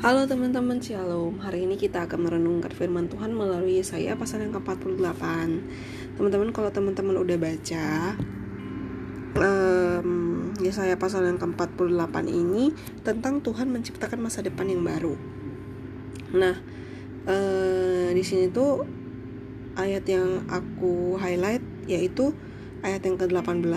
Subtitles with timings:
[0.00, 1.44] Halo teman-teman Shalom.
[1.44, 5.20] Hari ini kita akan merenungkan firman Tuhan melalui Yesaya pasal yang ke-48.
[6.16, 8.16] Teman-teman kalau teman-teman udah baca
[9.36, 10.08] um,
[10.56, 12.72] Yesaya pasal yang ke-48 ini
[13.04, 15.20] Tentang Tuhan menciptakan masa depan yang baru.
[16.32, 16.56] Nah
[17.28, 18.80] uh, di sini tuh
[19.76, 22.32] ayat yang aku highlight yaitu
[22.80, 23.68] ayat yang ke-18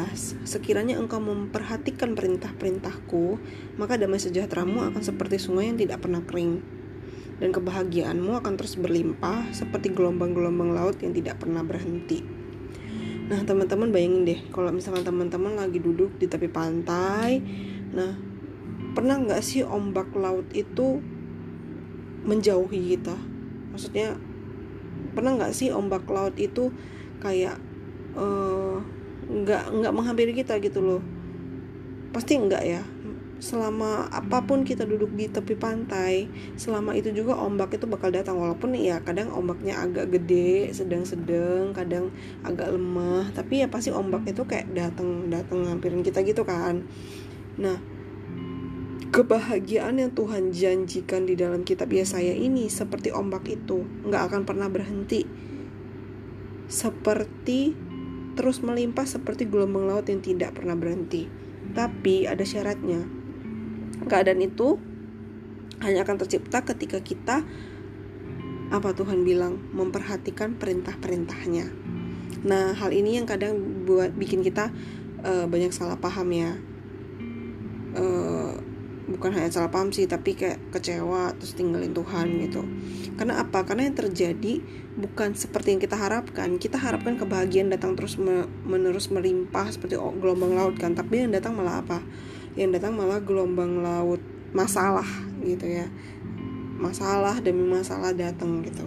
[0.47, 3.39] Sekiranya engkau memperhatikan perintah-perintahku
[3.76, 6.63] Maka damai sejahteramu akan seperti sungai yang tidak pernah kering.
[7.41, 12.23] Dan kebahagiaanmu akan terus berlimpah Seperti gelombang-gelombang laut yang tidak pernah berhenti.
[13.27, 17.40] Nah teman-teman bayangin deh Kalau misalkan teman-teman lagi duduk di tepi pantai
[17.91, 18.15] Nah
[18.93, 21.01] pernah nggak sih ombak laut itu
[22.23, 23.17] menjauhi kita?
[23.73, 24.15] Maksudnya
[25.17, 26.70] pernah nggak sih ombak laut itu
[27.20, 27.57] kayak
[28.17, 28.77] uh,
[29.30, 31.02] nggak nggak menghampiri kita gitu loh.
[32.13, 32.81] Pasti enggak ya.
[33.44, 38.40] Selama apa pun kita duduk di tepi pantai selama itu juga ombak itu bakal datang.
[38.40, 42.13] Walaupun ya kadang ombaknya agak gede sedang-sedang kadang
[42.46, 43.34] agak lemah.
[43.35, 46.87] Tapi ya pasti ombak itu kayak datang datang ngampirin kita gitu kan.
[47.59, 47.77] Nah
[49.13, 54.65] kebahagiaan yang Tuhan janjikan di dalam kitab Yesaya ini seperti ombak itu nggak akan pernah
[54.74, 55.21] berhenti.
[56.65, 57.93] Seperti
[58.34, 61.29] terus melimpah seperti gelombang laut yang tidak pernah berhenti.
[61.73, 63.05] Tapi ada syaratnya.
[64.09, 64.78] Keadaan itu
[65.84, 67.44] hanya akan tercipta ketika kita
[68.73, 71.69] apa Tuhan bilang memperhatikan perintah-perintahnya.
[72.44, 74.73] Nah, hal ini yang kadang buat bikin kita
[75.23, 76.51] uh, banyak salah paham ya.
[77.94, 78.22] Uh,
[79.24, 82.59] bukan hanya salah paham sih tapi kayak kecewa terus tinggalin Tuhan gitu.
[83.16, 83.63] Karena apa?
[83.63, 84.59] Karena yang terjadi
[85.00, 86.59] bukan seperti yang kita harapkan.
[86.59, 88.19] Kita harapkan kebahagiaan datang terus
[88.68, 90.91] menerus melimpah seperti gelombang laut kan.
[90.91, 92.03] Tapi yang datang malah apa?
[92.59, 94.19] Yang datang malah gelombang laut
[94.52, 95.07] masalah
[95.40, 95.88] gitu ya.
[96.75, 98.84] Masalah demi masalah datang gitu.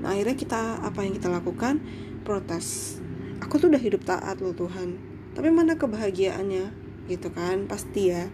[0.00, 1.84] Nah akhirnya kita apa yang kita lakukan?
[2.24, 2.96] Protes.
[3.44, 4.96] Aku tuh udah hidup taat loh Tuhan.
[5.36, 6.88] Tapi mana kebahagiaannya?
[7.12, 8.24] Gitu kan pasti ya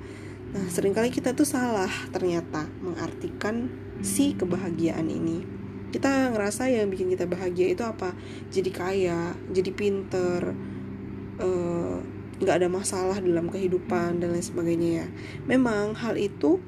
[0.53, 3.73] Nah, sering kali kita tuh salah ternyata mengartikan
[4.05, 5.49] si kebahagiaan ini.
[5.89, 8.13] Kita ngerasa yang bikin kita bahagia itu apa?
[8.53, 10.53] Jadi kaya, jadi pinter,
[11.41, 11.97] eh,
[12.37, 15.07] nggak uh, ada masalah dalam kehidupan dan lain sebagainya ya.
[15.49, 16.61] Memang hal itu,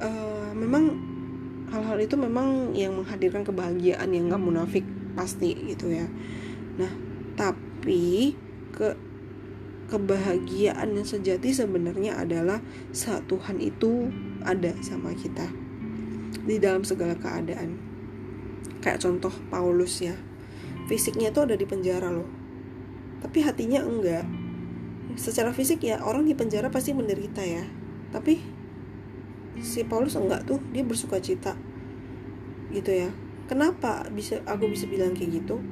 [0.00, 0.96] uh, memang
[1.68, 6.08] hal-hal itu memang yang menghadirkan kebahagiaan yang nggak munafik pasti gitu ya.
[6.80, 6.92] Nah,
[7.36, 8.36] tapi
[8.72, 9.11] ke
[9.90, 12.62] kebahagiaan yang sejati sebenarnya adalah
[12.94, 14.10] saat Tuhan itu
[14.42, 15.50] ada sama kita
[16.42, 17.78] di dalam segala keadaan.
[18.82, 20.18] Kayak contoh Paulus ya.
[20.90, 22.26] Fisiknya itu ada di penjara loh.
[23.22, 24.26] Tapi hatinya enggak.
[25.14, 27.62] Secara fisik ya orang di penjara pasti menderita ya.
[28.10, 28.42] Tapi
[29.62, 31.54] si Paulus enggak tuh, dia bersuka cita.
[32.74, 33.14] Gitu ya.
[33.46, 35.62] Kenapa bisa aku bisa bilang kayak gitu?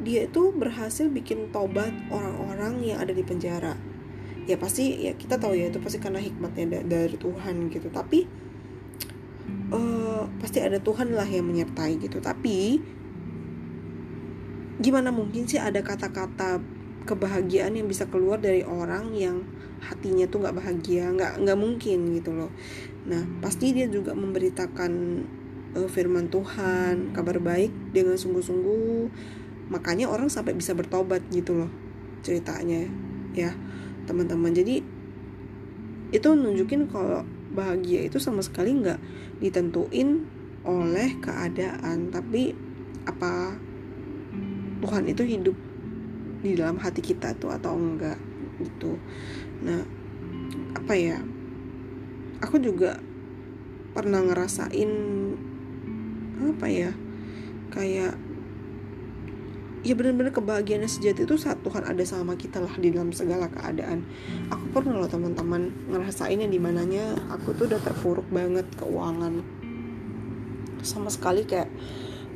[0.00, 3.76] Dia itu berhasil bikin tobat orang-orang yang ada di penjara.
[4.48, 7.92] Ya pasti ya kita tahu ya itu pasti karena hikmatnya dari Tuhan gitu.
[7.92, 8.24] Tapi
[9.70, 12.18] uh, pasti ada Tuhan lah yang menyertai gitu.
[12.18, 12.80] Tapi
[14.80, 16.58] gimana mungkin sih ada kata-kata
[17.04, 19.44] kebahagiaan yang bisa keluar dari orang yang
[19.84, 21.12] hatinya tuh nggak bahagia?
[21.12, 22.50] Nggak nggak mungkin gitu loh.
[23.04, 24.92] Nah pasti dia juga memberitakan
[25.76, 28.98] uh, firman Tuhan kabar baik dengan sungguh-sungguh
[29.70, 31.70] makanya orang sampai bisa bertobat gitu loh
[32.20, 32.90] ceritanya
[33.32, 33.54] ya
[34.04, 34.50] teman-teman.
[34.50, 34.82] Jadi
[36.10, 37.22] itu nunjukin kalau
[37.54, 38.98] bahagia itu sama sekali nggak
[39.38, 40.26] ditentuin
[40.66, 42.52] oleh keadaan tapi
[43.06, 43.56] apa
[44.80, 45.56] Tuhan itu hidup
[46.40, 48.18] di dalam hati kita tuh atau enggak
[48.58, 48.98] gitu.
[49.62, 49.86] Nah
[50.74, 51.22] apa ya
[52.42, 52.98] aku juga
[53.94, 54.92] pernah ngerasain
[56.40, 56.90] apa ya
[57.70, 58.14] kayak
[59.80, 64.04] ya benar-benar kebahagiaan sejati itu saat Tuhan ada sama kita lah di dalam segala keadaan.
[64.52, 69.40] Aku pernah loh teman-teman ngerasain yang di mananya aku tuh udah terpuruk banget keuangan.
[70.84, 71.72] Sama sekali kayak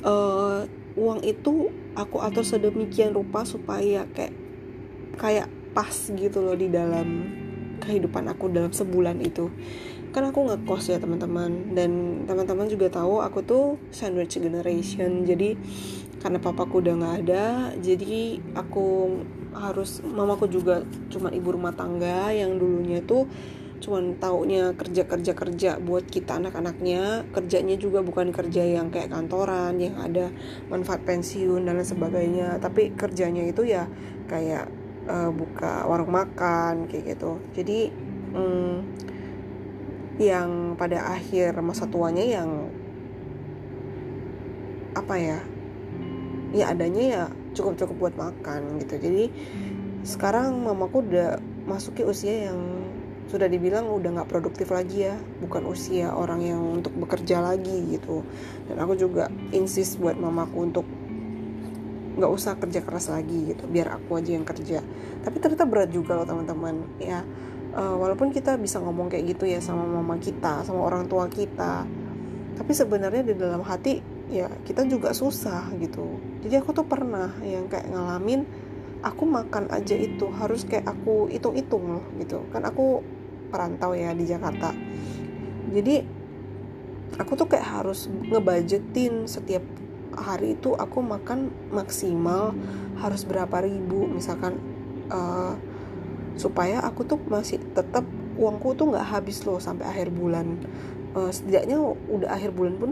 [0.04, 0.64] uh,
[0.96, 4.32] uang itu aku atur sedemikian rupa supaya kayak
[5.20, 7.28] kayak pas gitu loh di dalam
[7.82, 9.52] kehidupan aku dalam sebulan itu.
[10.14, 11.74] Kan aku ngekos ya teman-teman.
[11.74, 15.26] Dan teman-teman juga tahu aku tuh sandwich generation.
[15.26, 15.58] Jadi
[16.22, 17.44] karena papaku udah nggak ada
[17.78, 19.18] jadi aku
[19.54, 23.30] harus mamaku juga cuma ibu rumah tangga yang dulunya tuh
[23.84, 27.28] cuman taunya kerja kerja kerja buat kita anak-anaknya.
[27.36, 30.32] Kerjanya juga bukan kerja yang kayak kantoran yang ada
[30.72, 32.56] manfaat pensiun dan lain sebagainya.
[32.64, 33.84] Tapi kerjanya itu ya
[34.24, 34.72] kayak
[35.04, 37.36] uh, buka warung makan kayak gitu.
[37.52, 37.92] Jadi
[38.32, 38.76] hmm,
[40.16, 42.72] yang pada akhir masa tuanya yang
[44.94, 45.38] apa ya
[46.54, 47.22] ya adanya ya
[47.58, 48.94] cukup-cukup buat makan gitu.
[49.02, 49.24] Jadi
[50.06, 52.60] sekarang mamaku udah masuki usia yang
[53.26, 55.18] sudah dibilang udah nggak produktif lagi ya.
[55.42, 58.22] Bukan usia orang yang untuk bekerja lagi gitu.
[58.70, 60.86] Dan aku juga insist buat mamaku untuk
[62.14, 63.66] nggak usah kerja keras lagi gitu.
[63.66, 64.78] Biar aku aja yang kerja.
[65.26, 67.02] Tapi ternyata berat juga loh teman-teman.
[67.02, 67.26] Ya
[67.74, 71.82] uh, walaupun kita bisa ngomong kayak gitu ya sama mama kita sama orang tua kita.
[72.54, 73.98] Tapi sebenarnya di dalam hati
[74.30, 78.44] ya kita juga susah gitu jadi aku tuh pernah yang kayak ngalamin
[79.04, 82.44] aku makan aja itu harus kayak aku hitung-hitung loh gitu.
[82.52, 83.00] Kan aku
[83.48, 84.72] perantau ya di Jakarta.
[85.72, 86.04] Jadi
[87.16, 89.64] aku tuh kayak harus ngebudgetin setiap
[90.14, 92.52] hari itu aku makan maksimal
[93.00, 94.04] harus berapa ribu.
[94.04, 94.60] Misalkan
[95.08, 95.56] uh,
[96.36, 98.04] supaya aku tuh masih tetap
[98.36, 100.60] uangku tuh nggak habis loh sampai akhir bulan.
[101.16, 101.80] Uh, setidaknya
[102.12, 102.90] udah akhir bulan pun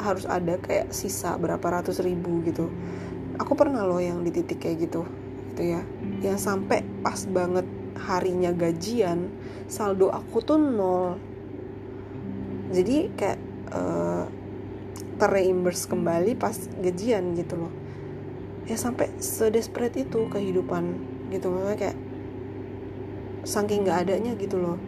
[0.00, 2.68] harus ada kayak sisa berapa ratus ribu gitu.
[3.40, 5.02] Aku pernah loh yang di titik kayak gitu
[5.52, 5.82] gitu ya.
[6.24, 7.66] Yang sampai pas banget
[7.98, 9.28] harinya gajian
[9.68, 11.16] saldo aku tuh nol.
[12.72, 13.40] Jadi kayak
[13.72, 14.24] uh,
[15.20, 17.72] terreimburse kembali pas gajian gitu loh.
[18.64, 20.84] Ya sampai sedesperate itu kehidupan
[21.28, 21.52] gitu.
[21.52, 21.98] Makanya kayak
[23.42, 24.78] saking nggak adanya gitu loh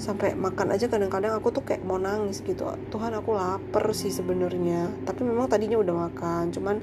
[0.00, 2.64] sampai makan aja kadang-kadang aku tuh kayak mau nangis gitu.
[2.88, 4.88] Tuhan aku lapar sih sebenarnya.
[5.04, 6.52] Tapi memang tadinya udah makan.
[6.52, 6.76] Cuman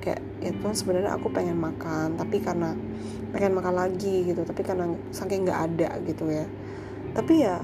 [0.00, 2.20] kayak ya Tuhan sebenarnya aku pengen makan.
[2.20, 2.76] Tapi karena
[3.32, 4.44] pengen makan lagi gitu.
[4.44, 6.46] Tapi karena saking nggak ada gitu ya.
[7.16, 7.56] Tapi ya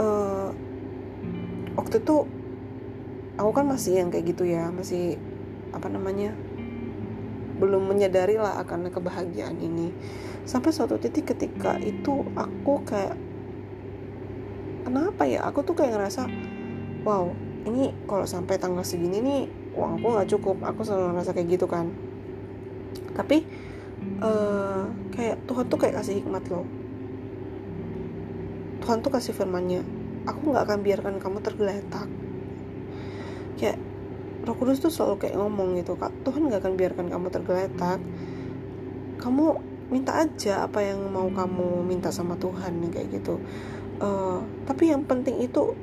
[0.00, 0.48] uh,
[1.76, 2.16] waktu itu
[3.36, 4.72] aku kan masih yang kayak gitu ya.
[4.72, 5.20] Masih
[5.70, 6.34] apa namanya
[7.60, 9.92] belum menyadari lah akan kebahagiaan ini
[10.48, 13.16] sampai suatu titik ketika itu aku kayak
[14.84, 15.44] kenapa ya?
[15.46, 16.26] Aku tuh kayak ngerasa
[17.04, 17.30] wow
[17.68, 19.40] ini kalau sampai tanggal segini nih
[19.76, 20.56] uangku nggak cukup.
[20.64, 21.92] Aku selalu ngerasa kayak gitu kan.
[23.14, 23.44] Tapi
[24.24, 26.66] uh, kayak Tuhan tuh kayak kasih hikmat loh.
[28.80, 29.84] Tuhan tuh kasih firmannya.
[30.24, 32.08] Aku nggak akan biarkan kamu tergeletak.
[33.60, 33.78] Kayak
[34.40, 38.00] Roh Kudus tuh selalu kayak ngomong gitu kak Tuhan gak akan biarkan kamu tergeletak.
[39.20, 39.46] Kamu
[39.90, 43.42] minta aja apa yang mau kamu minta sama Tuhan kayak gitu.
[44.00, 45.76] Uh, tapi yang penting itu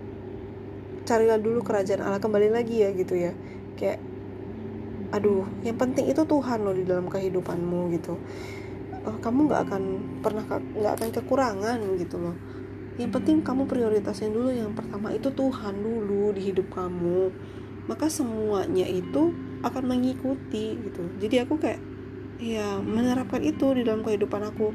[1.04, 3.36] carilah dulu kerajaan Allah kembali lagi ya gitu ya.
[3.76, 4.00] Kayak
[5.12, 8.16] aduh yang penting itu Tuhan loh di dalam kehidupanmu gitu.
[9.04, 9.84] Uh, kamu nggak akan
[10.24, 12.36] pernah nggak akan kekurangan gitu loh.
[12.98, 14.50] Yang penting kamu prioritasin dulu.
[14.56, 17.30] Yang pertama itu Tuhan dulu di hidup kamu.
[17.88, 19.32] Maka semuanya itu
[19.64, 21.04] akan mengikuti gitu.
[21.22, 21.80] Jadi aku kayak
[22.38, 24.74] ya menerapkan itu di dalam kehidupan aku.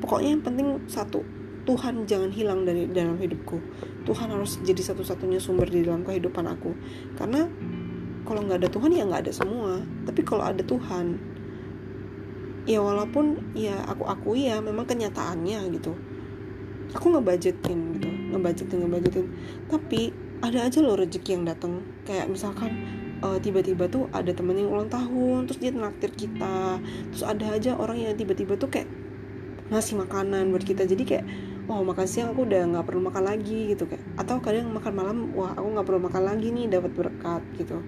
[0.00, 1.20] Pokoknya yang penting satu
[1.68, 3.60] Tuhan jangan hilang dari dalam hidupku.
[4.08, 6.72] Tuhan harus jadi satu-satunya sumber di dalam kehidupan aku.
[7.20, 7.44] Karena
[8.24, 9.80] kalau nggak ada Tuhan ya nggak ada semua.
[10.08, 11.20] Tapi kalau ada Tuhan
[12.68, 15.92] ya walaupun ya aku akui ya memang kenyataannya gitu.
[16.96, 19.26] Aku ngebudgetin gitu ngebudgetin ngebudgetin.
[19.68, 20.10] Tapi
[20.40, 21.84] ada aja loh rezeki yang datang.
[22.08, 22.72] Kayak misalkan
[23.20, 26.80] uh, tiba-tiba tuh ada temen yang ulang tahun terus dia naktir kita.
[27.12, 28.88] Terus ada aja orang yang tiba-tiba tuh kayak
[29.70, 30.84] ngasih makanan buat kita.
[30.84, 31.24] Jadi kayak
[31.70, 34.02] wow makan siang aku udah nggak perlu makan lagi gitu kayak.
[34.18, 37.78] Atau kadang makan malam wah aku nggak perlu makan lagi nih dapat berkat gitu.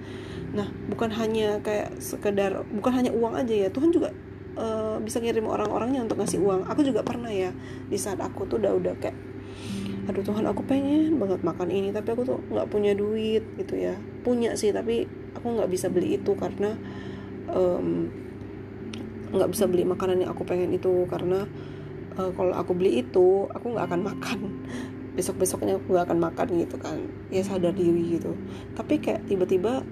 [0.55, 3.69] Nah bukan hanya kayak sekedar bukan hanya uang aja ya.
[3.73, 4.15] Tuhan juga
[4.55, 6.69] uh, bisa ngirim orang-orangnya untuk ngasih uang.
[6.71, 7.51] Aku juga pernah ya
[7.89, 9.19] di saat aku tuh udah udah kayak
[10.03, 13.95] aduh Tuhan aku pengen banget makan ini tapi aku tuh nggak punya duit gitu ya.
[14.23, 16.77] Punya sih tapi aku nggak bisa beli itu karena
[19.33, 21.45] nggak um, bisa beli makanan yang aku pengen itu karena
[22.17, 24.39] uh, kalau aku beli itu aku nggak akan makan.
[25.17, 26.97] Besok besoknya aku nggak akan makan gitu kan.
[27.29, 28.33] Ya sadar diri gitu.
[28.73, 29.85] Tapi kayak tiba-tiba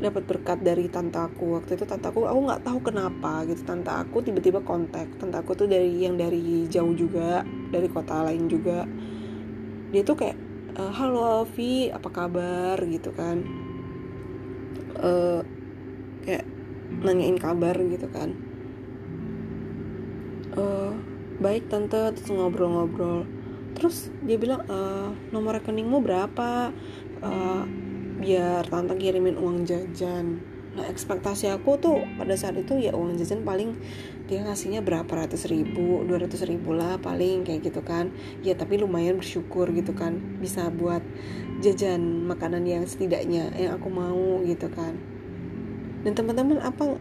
[0.00, 1.60] dapat berkat dari tante aku.
[1.60, 3.68] Waktu itu tante aku aku nggak tahu kenapa gitu.
[3.68, 5.12] Tante aku tiba-tiba kontak.
[5.20, 8.88] Tante aku tuh dari yang dari jauh juga dari kota lain juga.
[9.92, 10.36] Dia tuh kayak
[10.72, 12.80] e, halo Alfi apa kabar?
[12.88, 13.61] gitu kan
[14.98, 15.40] uh,
[16.26, 16.44] kayak
[17.00, 18.36] nanyain kabar gitu kan.
[20.52, 20.92] Uh,
[21.40, 23.24] baik tante terus ngobrol-ngobrol.
[23.72, 26.70] Terus dia bilang uh, nomor rekeningmu berapa?
[27.22, 27.64] Uh,
[28.22, 33.44] biar tante kirimin uang jajan nah ekspektasi aku tuh pada saat itu ya uang jajan
[33.44, 33.76] paling
[34.24, 38.08] dia ngasihnya berapa ratus ribu dua ratus ribu lah paling kayak gitu kan.
[38.40, 41.04] Ya tapi lumayan bersyukur gitu kan bisa buat
[41.60, 44.96] jajan makanan yang setidaknya yang aku mau gitu kan.
[46.02, 46.96] Dan teman-teman apa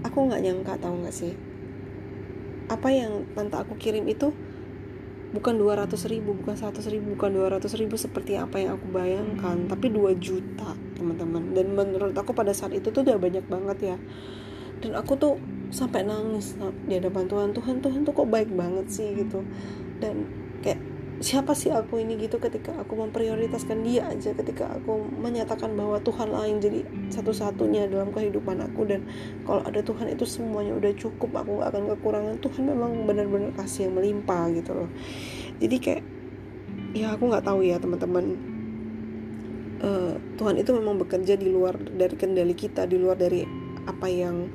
[0.00, 1.36] aku nggak nyangka tahu nggak sih?
[2.72, 4.32] Apa yang tante aku kirim itu
[5.32, 9.56] bukan 200 ribu bukan 100 ribu bukan 200 ribu seperti apa yang aku bayangkan.
[9.66, 11.56] Tapi 2 juta teman-teman.
[11.56, 13.96] Dan menurut aku pada saat itu tuh udah banyak banget ya.
[14.84, 15.34] Dan aku tuh
[15.72, 16.52] sampai nangis
[16.84, 19.08] di hadapan Tuhan Tuhan Tuhan tuh kok baik banget sih?
[19.16, 19.40] Gitu.
[19.98, 20.28] Dan
[20.60, 20.91] kayak
[21.22, 26.34] siapa sih aku ini gitu ketika aku memprioritaskan dia aja ketika aku menyatakan bahwa Tuhan
[26.34, 26.82] lah yang jadi
[27.14, 28.82] satu-satunya dalam kehidupan aku.
[28.90, 29.06] Dan
[29.46, 32.34] kalau ada Tuhan itu semuanya udah cukup aku gak akan kekurangan.
[32.42, 34.90] Tuhan memang benar-benar kasih yang melimpah gitu loh.
[35.62, 36.02] Jadi kayak
[36.92, 38.24] ya aku nggak tahu ya teman-teman.
[39.82, 43.42] Uh, Tuhan itu memang bekerja di luar dari kendali kita di luar dari
[43.82, 44.50] apa yang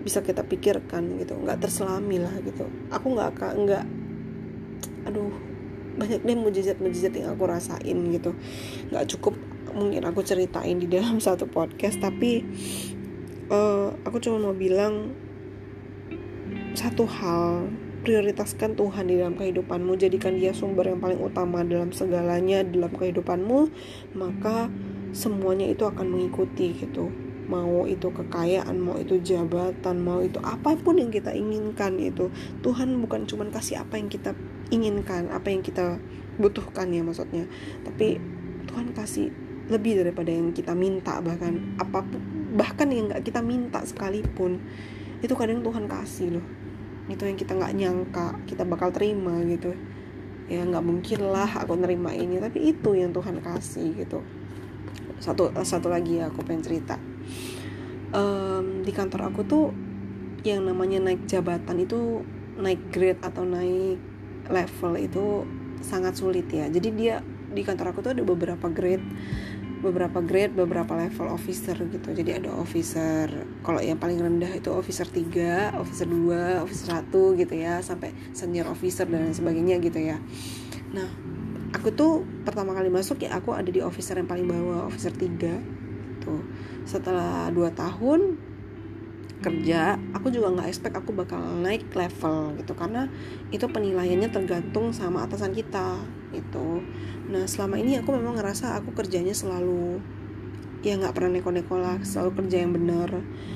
[0.00, 1.36] bisa kita pikirkan gitu.
[1.36, 2.64] Nggak terselami lah gitu.
[2.88, 3.84] Aku nggak nggak
[5.04, 5.53] aduh
[5.94, 8.34] banyak deh mujizat-mujizat yang aku rasain gitu.
[8.90, 9.34] Nggak cukup
[9.74, 12.46] mungkin aku ceritain di dalam satu podcast tapi
[13.50, 15.14] uh, aku cuma mau bilang
[16.74, 17.70] satu hal.
[18.04, 23.72] Prioritaskan Tuhan di dalam kehidupanmu jadikan dia sumber yang paling utama dalam segalanya dalam kehidupanmu
[24.12, 24.68] maka
[25.16, 27.08] semuanya itu akan mengikuti gitu.
[27.48, 32.28] Mau itu kekayaan, mau itu jabatan, mau itu apa pun yang kita inginkan itu
[32.60, 34.36] Tuhan bukan cuma kasih apa yang kita
[34.70, 35.98] inginkan, apa yang kita
[36.40, 37.44] butuhkan ya maksudnya,
[37.84, 38.18] tapi
[38.66, 39.30] Tuhan kasih
[39.68, 42.20] lebih daripada yang kita minta bahkan apa pun
[42.52, 44.60] bahkan yang nggak kita minta sekalipun
[45.24, 46.46] itu kadang Tuhan kasih loh.
[47.08, 49.72] Itu yang kita nggak nyangka kita bakal terima gitu.
[50.52, 54.20] Ya nggak mungkin lah aku nerima ini tapi itu yang Tuhan kasih gitu.
[55.16, 57.00] Satu satu lagi ya aku pengen cerita.
[58.14, 59.72] Um, di kantor aku tuh
[60.44, 62.20] yang namanya naik jabatan itu
[62.60, 63.96] naik grade atau naik
[64.50, 65.44] level itu
[65.84, 67.14] sangat sulit ya jadi dia
[67.54, 69.04] di kantor aku tuh ada beberapa grade
[69.84, 72.08] beberapa grade, beberapa level officer gitu.
[72.16, 73.28] Jadi ada officer,
[73.60, 78.64] kalau yang paling rendah itu officer 3, officer 2, officer 1 gitu ya, sampai senior
[78.72, 80.16] officer dan sebagainya gitu ya.
[80.96, 81.04] Nah,
[81.76, 85.84] aku tuh pertama kali masuk ya aku ada di officer yang paling bawah, officer 3
[86.24, 86.40] gitu
[86.88, 88.40] setelah 2 tahun
[89.44, 92.72] kerja aku juga nggak expect aku bakal naik level gitu.
[92.72, 93.04] Karena
[93.52, 96.00] itu penilaiannya tergantung sama atasan kita
[96.34, 96.82] itu
[97.24, 99.96] nah selama ini aku memang ngerasa aku kerjanya selalu
[100.84, 101.96] ya nggak pernah neko-neko lah.
[102.04, 103.10] Selalu kerja yang benar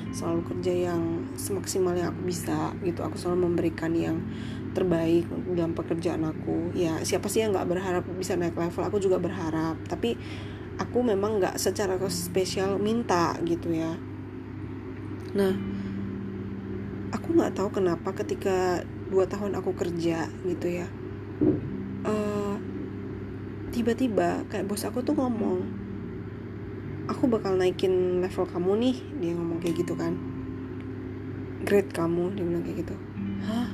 [0.09, 3.05] selalu kerja yang semaksimal yang aku bisa gitu.
[3.05, 4.17] Aku selalu memberikan yang
[4.73, 6.73] terbaik dalam pekerjaan aku.
[6.73, 8.81] Ya siapa sih yang nggak berharap bisa naik level?
[8.85, 9.77] Aku juga berharap.
[9.85, 10.17] Tapi
[10.81, 13.93] aku memang nggak secara spesial minta gitu ya.
[15.37, 15.53] Nah
[17.29, 18.81] aku nggak tahu kenapa ketika
[19.13, 20.89] dua tahun aku kerja gitu ya
[22.09, 22.57] uh,
[23.69, 25.79] tiba-tiba kayak bos aku tuh ngomong
[27.09, 30.13] aku bakal naikin level kamu nih dia ngomong kayak gitu kan.
[31.65, 32.95] Grade kamu dia bilang kayak gitu.
[33.43, 33.67] Hah?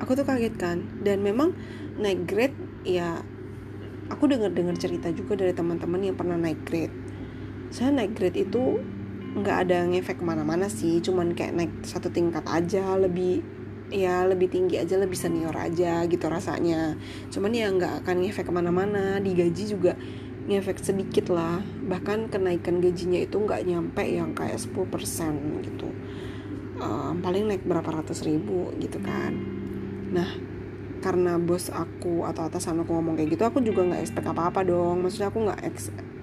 [0.00, 0.80] Aku tuh kaget kan.
[1.04, 1.52] Dan memang
[2.00, 2.56] naik grade
[2.88, 3.20] ya
[4.08, 6.96] aku dengar-dengar cerita juga dari teman-teman yang pernah naik grade.
[7.68, 8.80] Saya naik grade itu
[9.34, 13.42] nggak ada ngefek ke mana-mana sih cuman kayak naik satu tingkat aja lebih
[13.92, 16.96] ya lebih tinggi aja lebih senior aja gitu rasanya.
[17.28, 19.92] Cuman ya nggak akan ngefek ke mana-mana di gaji juga
[20.48, 21.60] ngefek sedikit lah.
[21.62, 25.88] Bahkan kenaikan gajinya itu nggak nyampe yang kayak 10% gitu.
[26.74, 29.32] Um, paling naik berapa ratus ribu gitu kan.
[30.10, 30.30] Nah
[31.04, 35.04] karena bos aku atau atasan aku ngomong kayak gitu aku juga nggak expect apa-apa dong.
[35.04, 35.60] Maksudnya aku nggak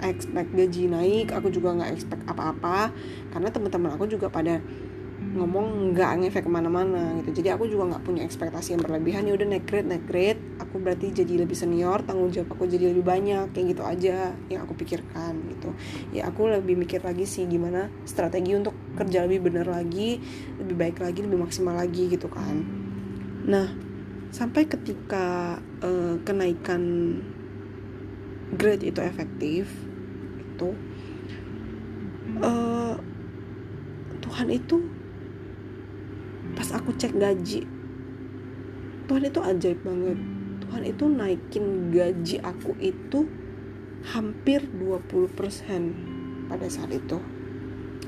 [0.06, 2.90] expect gaji naik aku juga nggak expect apa-apa.
[3.30, 4.58] Karena teman-teman aku juga pada
[5.22, 7.40] ngomong nggak ngefek ke mana-mana gitu.
[7.40, 9.30] Jadi aku juga nggak punya ekspektasi yang berlebihan.
[9.30, 10.42] Ya udah naik grade naik grade.
[10.58, 13.54] Aku berarti jadi lebih senior tanggung jawab aku jadi lebih banyak.
[13.54, 15.70] Kayak gitu aja yang aku pikirkan gitu.
[16.10, 20.20] Ya aku lebih mikir lagi sih gimana strategi untuk kerja lebih bener lagi
[20.58, 22.66] lebih baik lagi lebih maksimal lagi gitu kan.
[23.46, 23.92] Nah
[24.34, 26.82] sampai ketika uh, kenaikan
[28.56, 29.91] grade itu efektif
[30.62, 30.70] itu
[32.46, 32.94] uh,
[34.22, 34.78] Tuhan itu
[36.54, 37.66] pas aku cek gaji
[39.10, 40.16] Tuhan itu ajaib banget.
[40.64, 43.28] Tuhan itu naikin gaji aku itu
[44.08, 47.20] hampir 20% pada saat itu.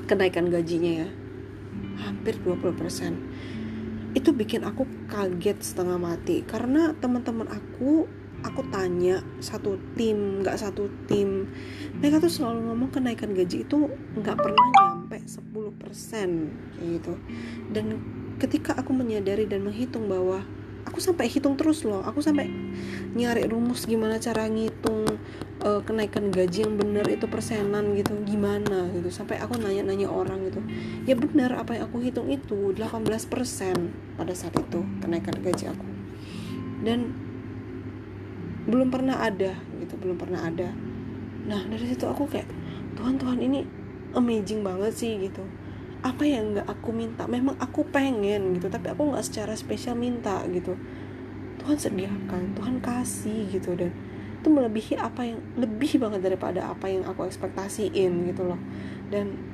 [0.08, 1.08] Kenaikan gajinya ya
[2.00, 8.08] hampir 20% itu bikin aku kaget setengah mati karena teman-teman aku
[8.44, 11.48] aku tanya satu tim nggak satu tim.
[11.98, 13.88] Mereka tuh selalu ngomong kenaikan gaji itu
[14.20, 15.40] nggak pernah nyampe 10%
[16.76, 17.12] kayak gitu.
[17.72, 17.98] Dan
[18.36, 20.44] ketika aku menyadari dan menghitung bahwa
[20.84, 22.44] aku sampai hitung terus loh aku sampai
[23.16, 25.08] nyari rumus gimana cara ngitung
[25.64, 29.08] uh, kenaikan gaji yang benar itu persenan gitu gimana gitu.
[29.08, 30.60] Sampai aku nanya-nanya orang gitu
[31.08, 32.84] ya benar apa yang aku hitung itu 18%
[34.20, 35.88] pada saat itu kenaikan gaji aku.
[36.84, 37.32] Dan
[38.64, 40.72] belum pernah ada gitu belum pernah ada.
[41.44, 42.48] Nah dari situ aku kayak
[42.96, 43.64] Tuhan Tuhan ini
[44.16, 45.44] amazing banget sih gitu.
[46.04, 47.24] Apa yang nggak aku minta?
[47.28, 50.76] Memang aku pengen gitu tapi aku nggak secara spesial minta gitu.
[51.60, 53.92] Tuhan sediakan Tuhan kasih gitu dan
[54.44, 58.60] itu melebihi apa yang lebih banget daripada apa yang aku ekspektasiin gitu loh.
[59.08, 59.53] Dan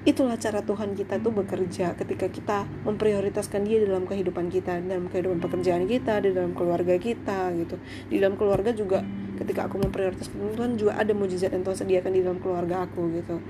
[0.00, 5.44] itulah cara Tuhan kita tuh bekerja ketika kita memprioritaskan dia dalam kehidupan kita dalam kehidupan
[5.44, 7.76] pekerjaan kita di dalam keluarga kita gitu.
[8.08, 9.04] Di dalam keluarga juga
[9.36, 13.44] ketika aku memprioritaskan Tuhan juga ada mujizat yang Tuhan sediakan di dalam keluarga aku gitu.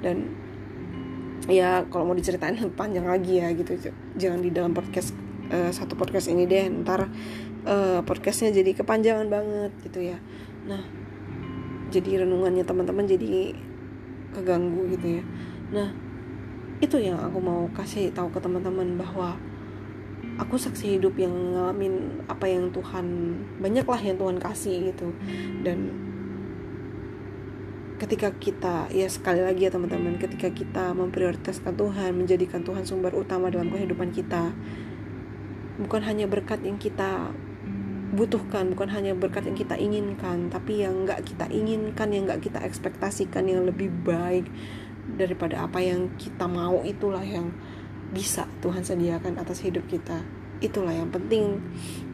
[0.00, 0.16] Dan
[1.52, 3.92] ya kalau mau diceritain panjang lagi ya gitu.
[4.16, 5.12] Jangan di dalam podcast
[5.52, 7.12] uh, satu podcast ini deh ntar
[7.68, 10.16] uh, podcastnya jadi kepanjangan banget gitu ya.
[10.64, 10.80] Nah
[11.92, 13.52] jadi renungannya teman-teman jadi
[14.32, 15.24] keganggu gitu ya
[15.70, 15.88] nah
[16.80, 19.36] itu yang aku mau kasih tahu ke teman-teman bahwa
[20.40, 25.12] aku saksi hidup yang ngalamin apa yang Tuhan banyaklah yang Tuhan kasih gitu.
[25.60, 25.92] Dan
[28.00, 33.52] ketika kita ya sekali lagi ya teman-teman ketika kita memprioritaskan Tuhan menjadikan Tuhan sumber utama
[33.52, 34.56] dalam kehidupan kita
[35.84, 37.28] bukan hanya berkat yang kita
[38.16, 42.64] butuhkan bukan hanya berkat yang kita inginkan tapi yang nggak kita inginkan yang nggak kita
[42.64, 44.48] ekspektasikan yang lebih baik
[45.18, 47.50] daripada apa yang kita mau itulah yang
[48.10, 50.22] bisa Tuhan sediakan atas hidup kita.
[50.60, 51.56] Itulah yang penting.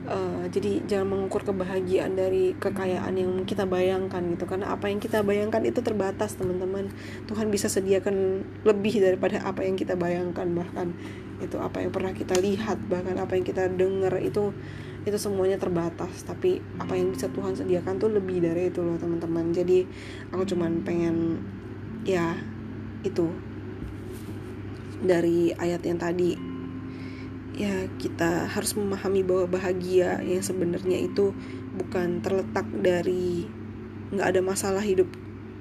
[0.06, 4.46] Uh, jadi jangan mengukur kebahagiaan dari kekayaan yang kita bayangkan gitu.
[4.46, 6.92] Karena apa yang kita bayangkan itu terbatas teman-teman.
[7.26, 10.94] Tuhan bisa sediakan lebih daripada apa yang kita bayangkan bahkan
[11.42, 14.54] itu apa yang pernah kita lihat bahkan apa yang kita dengar itu
[15.02, 16.22] itu semuanya terbatas.
[16.22, 19.50] Tapi apa yang bisa Tuhan sediakan tuh lebih dari itu loh teman-teman.
[19.50, 19.82] Jadi
[20.30, 21.42] aku cuman pengen
[22.06, 22.38] ya
[23.02, 23.32] itu
[25.02, 26.36] dari ayat yang tadi.
[27.56, 31.32] Ya kita harus memahami bahwa bahagia yang sebenarnya itu
[31.76, 33.48] bukan terletak dari
[34.12, 35.08] nggak ada masalah hidup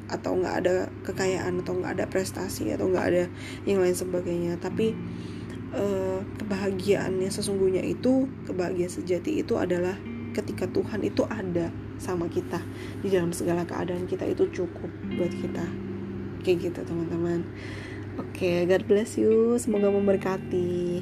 [0.06, 0.76] atau nggak ada
[1.08, 3.24] kekayaan atau nggak ada prestasi atau nggak ada
[3.64, 4.60] yang lain sebagainya.
[4.60, 4.92] Tapi
[5.72, 9.96] uh, kebahagiaan yang sesungguhnya itu kebahagiaan sejati itu adalah
[10.36, 12.60] ketika Tuhan itu ada sama kita
[13.00, 15.64] di dalam segala keadaan kita itu cukup buat kita
[16.46, 17.42] kayak gitu teman-teman.
[18.22, 19.58] Oke okay, God bless you.
[19.58, 21.02] Semoga memberkati